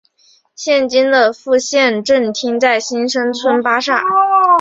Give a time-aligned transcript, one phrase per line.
[0.55, 4.01] 现今的副县政厅在新生村巴刹。